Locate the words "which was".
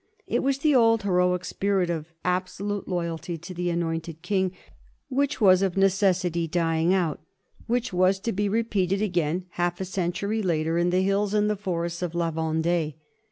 5.09-5.61, 7.67-8.17